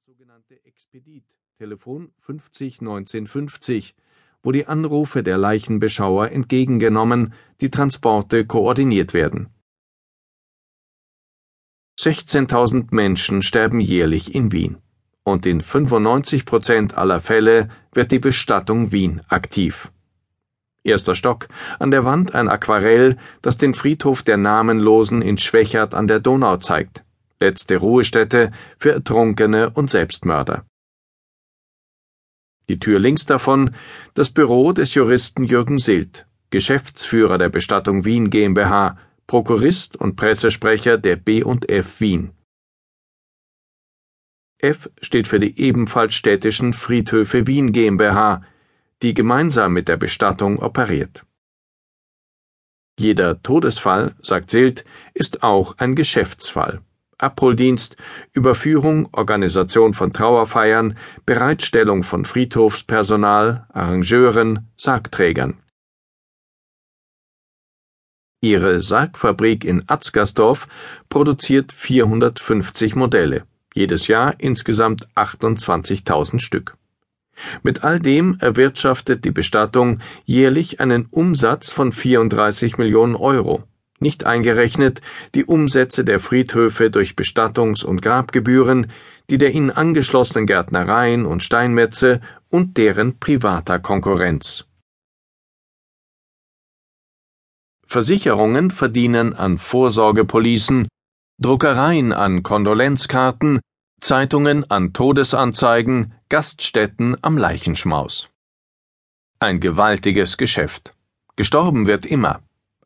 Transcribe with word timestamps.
das 0.00 0.16
sogenannte 0.16 0.64
Expedit, 0.64 1.24
Telefon 1.58 2.12
50 2.20 2.80
1950, 2.80 3.94
wo 4.42 4.50
die 4.50 4.66
Anrufe 4.66 5.22
der 5.22 5.36
Leichenbeschauer 5.36 6.30
entgegengenommen, 6.30 7.34
die 7.60 7.70
Transporte 7.70 8.46
koordiniert 8.46 9.12
werden. 9.12 9.48
16.000 11.98 12.94
Menschen 12.94 13.42
sterben 13.42 13.80
jährlich 13.80 14.34
in 14.34 14.52
Wien. 14.52 14.78
Und 15.22 15.44
in 15.44 15.60
95 15.60 16.46
Prozent 16.46 16.96
aller 16.96 17.20
Fälle 17.20 17.68
wird 17.92 18.10
die 18.10 18.20
Bestattung 18.20 18.92
Wien 18.92 19.20
aktiv. 19.28 19.92
Erster 20.82 21.14
Stock, 21.14 21.48
an 21.78 21.90
der 21.90 22.06
Wand 22.06 22.34
ein 22.34 22.48
Aquarell, 22.48 23.18
das 23.42 23.58
den 23.58 23.74
Friedhof 23.74 24.22
der 24.22 24.38
Namenlosen 24.38 25.20
in 25.20 25.36
Schwächert 25.36 25.92
an 25.92 26.06
der 26.06 26.20
Donau 26.20 26.56
zeigt. 26.56 27.04
Letzte 27.42 27.78
Ruhestätte 27.78 28.50
für 28.78 28.92
Ertrunkene 28.92 29.70
und 29.70 29.90
Selbstmörder. 29.90 30.66
Die 32.68 32.78
Tür 32.78 32.98
links 32.98 33.24
davon 33.24 33.74
das 34.14 34.30
Büro 34.30 34.72
des 34.72 34.94
Juristen 34.94 35.44
Jürgen 35.44 35.78
Silt, 35.78 36.26
Geschäftsführer 36.50 37.38
der 37.38 37.48
Bestattung 37.48 38.04
Wien 38.04 38.28
GmbH, 38.28 38.98
Prokurist 39.26 39.96
und 39.96 40.16
Pressesprecher 40.16 40.98
der 40.98 41.16
B&F 41.16 42.00
Wien. 42.00 42.32
F 44.58 44.90
steht 45.00 45.26
für 45.26 45.40
die 45.40 45.58
ebenfalls 45.58 46.14
städtischen 46.14 46.74
Friedhöfe 46.74 47.46
Wien 47.46 47.72
GmbH, 47.72 48.44
die 49.02 49.14
gemeinsam 49.14 49.72
mit 49.72 49.88
der 49.88 49.96
Bestattung 49.96 50.58
operiert. 50.58 51.24
Jeder 52.98 53.42
Todesfall, 53.42 54.14
sagt 54.20 54.50
Silt, 54.50 54.84
ist 55.14 55.42
auch 55.42 55.78
ein 55.78 55.94
Geschäftsfall. 55.94 56.82
Abholdienst, 57.20 57.96
Überführung, 58.32 59.08
Organisation 59.12 59.94
von 59.94 60.12
Trauerfeiern, 60.12 60.96
Bereitstellung 61.26 62.02
von 62.02 62.24
Friedhofspersonal, 62.24 63.66
Arrangeuren, 63.72 64.70
Sargträgern. 64.76 65.58
Ihre 68.42 68.80
Sargfabrik 68.82 69.64
in 69.64 69.84
Atzgersdorf 69.86 70.66
produziert 71.10 71.72
450 71.72 72.96
Modelle, 72.96 73.44
jedes 73.74 74.06
Jahr 74.06 74.34
insgesamt 74.38 75.08
28.000 75.14 76.38
Stück. 76.38 76.76
Mit 77.62 77.84
all 77.84 78.00
dem 78.00 78.38
erwirtschaftet 78.40 79.24
die 79.24 79.30
Bestattung 79.30 79.98
jährlich 80.24 80.80
einen 80.80 81.06
Umsatz 81.10 81.70
von 81.70 81.92
34 81.92 82.78
Millionen 82.78 83.14
Euro, 83.14 83.64
nicht 84.00 84.26
eingerechnet 84.26 85.00
die 85.34 85.44
Umsätze 85.44 86.04
der 86.04 86.20
Friedhöfe 86.20 86.90
durch 86.90 87.14
Bestattungs- 87.14 87.84
und 87.84 88.02
Grabgebühren, 88.02 88.90
die 89.28 89.38
der 89.38 89.52
ihnen 89.52 89.70
angeschlossenen 89.70 90.46
Gärtnereien 90.46 91.26
und 91.26 91.42
Steinmetze 91.42 92.20
und 92.48 92.76
deren 92.76 93.18
privater 93.18 93.78
Konkurrenz. 93.78 94.66
Versicherungen 97.86 98.70
verdienen 98.70 99.34
an 99.34 99.58
Vorsorgepolicen, 99.58 100.88
Druckereien 101.38 102.12
an 102.12 102.42
Kondolenzkarten, 102.42 103.60
Zeitungen 104.00 104.70
an 104.70 104.92
Todesanzeigen, 104.92 106.14
Gaststätten 106.28 107.16
am 107.22 107.36
Leichenschmaus. 107.36 108.30
Ein 109.40 109.58
gewaltiges 109.58 110.36
Geschäft. 110.36 110.94
Gestorben 111.34 111.86
wird 111.86 112.06
immer. 112.06 112.42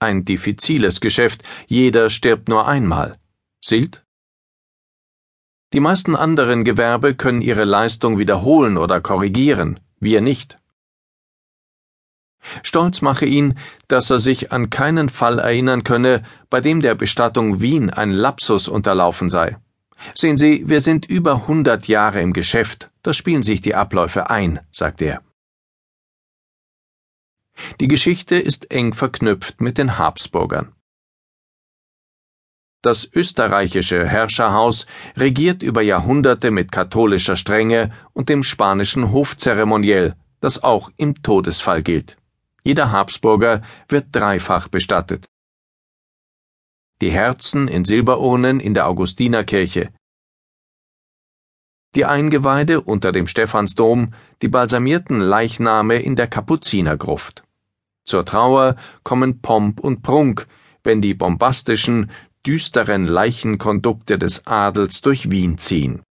Ein 0.00 0.24
diffiziles 0.24 1.00
Geschäft, 1.00 1.42
jeder 1.66 2.08
stirbt 2.08 2.48
nur 2.48 2.68
einmal. 2.68 3.18
Silt? 3.60 4.04
Die 5.72 5.80
meisten 5.80 6.14
anderen 6.14 6.62
Gewerbe 6.64 7.16
können 7.16 7.42
ihre 7.42 7.64
Leistung 7.64 8.16
wiederholen 8.16 8.78
oder 8.78 9.00
korrigieren, 9.00 9.80
wir 9.98 10.20
nicht. 10.20 10.58
Stolz 12.62 13.02
mache 13.02 13.26
ihn, 13.26 13.58
dass 13.88 14.08
er 14.08 14.20
sich 14.20 14.52
an 14.52 14.70
keinen 14.70 15.08
Fall 15.08 15.40
erinnern 15.40 15.82
könne, 15.82 16.22
bei 16.48 16.60
dem 16.60 16.80
der 16.80 16.94
Bestattung 16.94 17.60
Wien 17.60 17.90
ein 17.90 18.12
Lapsus 18.12 18.68
unterlaufen 18.68 19.28
sei. 19.28 19.56
Sehen 20.14 20.36
Sie, 20.36 20.68
wir 20.68 20.80
sind 20.80 21.06
über 21.06 21.48
hundert 21.48 21.88
Jahre 21.88 22.20
im 22.20 22.32
Geschäft, 22.32 22.90
da 23.02 23.12
spielen 23.12 23.42
sich 23.42 23.60
die 23.60 23.74
Abläufe 23.74 24.30
ein, 24.30 24.60
sagt 24.70 25.02
er. 25.02 25.22
Die 27.80 27.88
Geschichte 27.88 28.36
ist 28.36 28.70
eng 28.70 28.92
verknüpft 28.92 29.60
mit 29.60 29.78
den 29.78 29.98
Habsburgern. 29.98 30.72
Das 32.82 33.10
österreichische 33.12 34.06
Herrscherhaus 34.06 34.86
regiert 35.16 35.62
über 35.62 35.82
Jahrhunderte 35.82 36.50
mit 36.50 36.70
katholischer 36.70 37.36
Strenge 37.36 37.92
und 38.12 38.28
dem 38.28 38.42
spanischen 38.42 39.10
Hofzeremoniell, 39.10 40.14
das 40.40 40.62
auch 40.62 40.90
im 40.96 41.22
Todesfall 41.22 41.82
gilt. 41.82 42.16
Jeder 42.62 42.92
Habsburger 42.92 43.62
wird 43.88 44.06
dreifach 44.12 44.68
bestattet. 44.68 45.26
Die 47.00 47.10
Herzen 47.10 47.66
in 47.66 47.84
Silberurnen 47.84 48.60
in 48.60 48.74
der 48.74 48.88
Augustinerkirche, 48.88 49.92
die 51.94 52.04
Eingeweide 52.04 52.80
unter 52.82 53.12
dem 53.12 53.26
Stephansdom, 53.26 54.12
die 54.42 54.48
balsamierten 54.48 55.20
Leichname 55.20 55.96
in 55.96 56.16
der 56.16 56.26
Kapuzinergruft. 56.28 57.42
Zur 58.08 58.24
Trauer 58.24 58.76
kommen 59.02 59.42
Pomp 59.42 59.80
und 59.80 60.02
Prunk, 60.02 60.46
wenn 60.82 61.02
die 61.02 61.12
bombastischen, 61.12 62.10
düsteren 62.46 63.06
Leichenkondukte 63.06 64.18
des 64.18 64.46
Adels 64.46 65.02
durch 65.02 65.30
Wien 65.30 65.58
ziehen. 65.58 66.02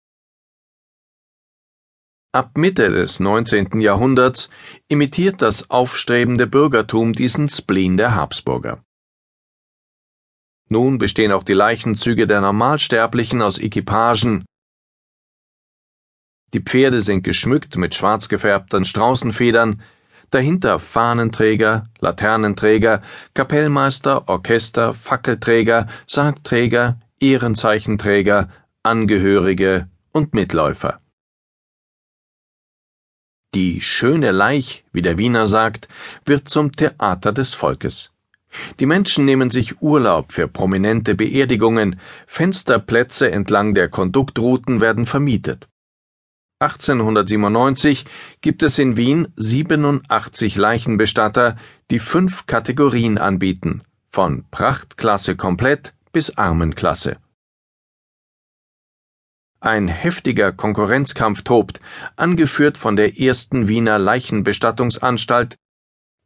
Ab 2.32 2.58
Mitte 2.58 2.90
des 2.90 3.18
19. 3.18 3.80
Jahrhunderts 3.80 4.50
imitiert 4.88 5.40
das 5.40 5.70
aufstrebende 5.70 6.46
Bürgertum 6.46 7.14
diesen 7.14 7.48
Spleen 7.48 7.96
der 7.96 8.14
Habsburger. 8.14 8.84
Nun 10.68 10.98
bestehen 10.98 11.32
auch 11.32 11.44
die 11.44 11.54
Leichenzüge 11.54 12.26
der 12.26 12.42
Normalsterblichen 12.42 13.40
aus 13.40 13.58
Equipagen. 13.58 14.44
Die 16.52 16.60
Pferde 16.60 17.00
sind 17.00 17.22
geschmückt 17.22 17.78
mit 17.78 17.94
schwarz 17.94 18.28
gefärbten 18.28 18.84
Straußenfedern, 18.84 19.82
dahinter 20.30 20.78
Fahnenträger, 20.78 21.88
Laternenträger, 22.00 23.02
Kapellmeister, 23.34 24.28
Orchester, 24.28 24.94
Fackelträger, 24.94 25.86
Sargträger, 26.06 26.98
Ehrenzeichenträger, 27.20 28.48
Angehörige 28.82 29.88
und 30.12 30.34
Mitläufer. 30.34 31.00
Die 33.54 33.80
schöne 33.80 34.32
Leich, 34.32 34.84
wie 34.92 35.02
der 35.02 35.16
Wiener 35.16 35.46
sagt, 35.46 35.88
wird 36.24 36.48
zum 36.48 36.72
Theater 36.72 37.32
des 37.32 37.54
Volkes. 37.54 38.12
Die 38.80 38.86
Menschen 38.86 39.24
nehmen 39.24 39.50
sich 39.50 39.80
Urlaub 39.80 40.32
für 40.32 40.48
prominente 40.48 41.14
Beerdigungen, 41.14 41.98
Fensterplätze 42.26 43.30
entlang 43.30 43.74
der 43.74 43.88
Konduktrouten 43.88 44.80
werden 44.80 45.06
vermietet. 45.06 45.68
1897 46.58 48.06
gibt 48.40 48.62
es 48.62 48.78
in 48.78 48.96
Wien 48.96 49.28
87 49.36 50.56
Leichenbestatter, 50.56 51.56
die 51.90 51.98
fünf 51.98 52.46
Kategorien 52.46 53.18
anbieten, 53.18 53.82
von 54.08 54.46
Prachtklasse 54.50 55.36
komplett 55.36 55.92
bis 56.12 56.38
Armenklasse. 56.38 57.18
Ein 59.60 59.88
heftiger 59.88 60.50
Konkurrenzkampf 60.50 61.42
tobt, 61.42 61.80
angeführt 62.16 62.78
von 62.78 62.96
der 62.96 63.20
ersten 63.20 63.68
Wiener 63.68 63.98
Leichenbestattungsanstalt 63.98 65.58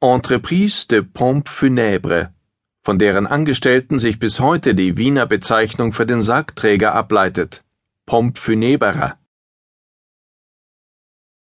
Entreprise 0.00 0.86
de 0.86 1.02
Pompe 1.02 1.50
Funèbre, 1.50 2.28
von 2.84 3.00
deren 3.00 3.26
Angestellten 3.26 3.98
sich 3.98 4.20
bis 4.20 4.38
heute 4.38 4.76
die 4.76 4.96
Wiener 4.96 5.26
Bezeichnung 5.26 5.92
für 5.92 6.06
den 6.06 6.22
Sargträger 6.22 6.94
ableitet, 6.94 7.64
Pompe 8.06 8.40
Funèbera. 8.40 9.19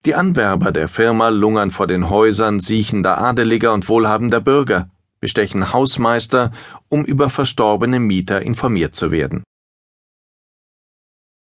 Die 0.06 0.16
Anwerber 0.16 0.72
der 0.72 0.88
Firma 0.88 1.28
lungern 1.28 1.72
vor 1.72 1.86
den 1.86 2.10
Häusern 2.10 2.62
siechender 2.62 3.18
Adeliger 3.18 3.74
und 3.74 3.90
wohlhabender 3.90 4.40
Bürger, 4.40 4.90
bestechen 5.19 5.74
Hausmeister, 5.74 6.54
um 6.88 7.04
über 7.04 7.30
verstorbene 7.30 8.00
Mieter 8.00 8.42
informiert 8.42 8.96
zu 8.96 9.12
werden. 9.12 9.44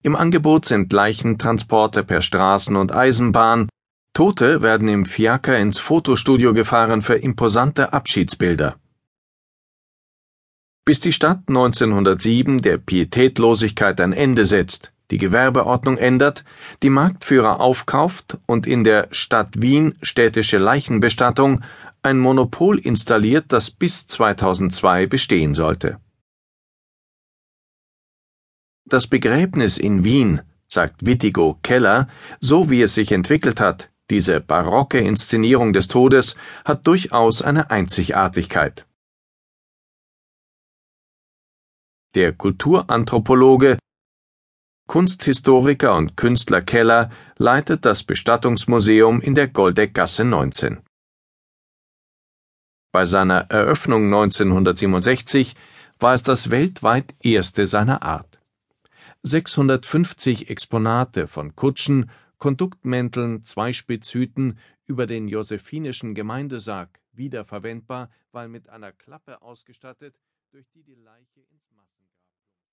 Im 0.02 0.16
Angebot 0.16 0.66
sind 0.66 0.92
Leichentransporte 0.92 2.04
per 2.04 2.22
Straßen- 2.22 2.76
und 2.76 2.92
Eisenbahn, 2.92 3.70
Tote 4.14 4.64
werden 4.64 4.88
im 4.88 5.06
Fiaker 5.06 5.58
ins 5.60 5.78
Fotostudio 5.78 6.54
gefahren 6.54 7.04
für 7.04 7.16
imposante 7.16 7.94
Abschiedsbilder. 7.94 8.78
Bis 10.84 11.00
die 11.00 11.14
Stadt 11.14 11.44
1907 11.48 12.58
der 12.64 12.78
Pietätlosigkeit 12.80 14.02
ein 14.02 14.12
Ende 14.12 14.46
setzt, 14.46 14.92
die 15.12 15.18
Gewerbeordnung 15.18 15.98
ändert, 15.98 16.44
die 16.82 16.90
Marktführer 16.90 17.60
aufkauft 17.60 18.38
und 18.48 18.66
in 18.66 18.84
der 18.84 19.08
Stadt 19.12 19.62
Wien 19.62 19.96
städtische 20.02 20.58
Leichenbestattung 20.58 21.62
ein 22.02 22.18
Monopol 22.18 22.80
installiert, 22.80 23.46
das 23.50 23.70
bis 23.70 24.08
2002 24.08 25.06
bestehen 25.06 25.54
sollte. 25.54 26.00
Das 28.86 29.08
Begräbnis 29.08 29.78
in 29.78 30.04
Wien 30.04 30.42
sagt 30.68 31.06
Wittigo 31.06 31.60
Keller, 31.62 32.08
so 32.40 32.70
wie 32.70 32.82
es 32.82 32.96
sich 32.96 33.12
entwickelt 33.12 33.60
hat, 33.60 33.92
diese 34.10 34.42
barocke 34.42 35.00
Inszenierung 35.00 35.74
des 35.74 35.88
Todes, 35.88 36.36
hat 36.66 36.88
durchaus 36.88 37.42
eine 37.42 37.70
Einzigartigkeit. 37.70 38.86
Der 42.16 42.34
Kulturanthropologe, 42.34 43.78
Kunsthistoriker 44.92 45.96
und 45.96 46.18
Künstler 46.18 46.62
Keller 46.62 47.12
leitet 47.38 47.86
das 47.86 48.04
Bestattungsmuseum 48.04 49.22
in 49.22 49.36
der 49.36 49.48
Goldeckgasse 49.48 50.26
19. 50.26 50.82
Bei 52.92 53.06
seiner 53.06 53.50
Eröffnung 53.50 54.08
1967 54.08 55.56
war 55.98 56.14
es 56.14 56.24
das 56.24 56.50
weltweit 56.50 57.16
erste 57.22 57.68
seiner 57.68 58.02
Art. 58.02 58.42
650 59.24 60.50
Exponate 60.50 61.28
von 61.28 61.56
Kutschen, 61.56 62.12
Konduktmänteln, 62.38 63.46
Zweispitzhüten 63.46 64.60
über 64.88 65.08
den 65.08 65.30
josephinischen 65.30 66.16
Gemeindesarg, 66.16 67.00
wiederverwendbar, 67.14 68.10
weil 68.34 68.50
mit 68.50 68.68
einer 68.68 68.92
Klappe 68.92 69.42
ausgestattet, 69.42 70.18
durch 70.52 70.70
die 70.72 70.84
die 70.84 70.96
Leiche 70.96 71.40
ins 71.50 71.72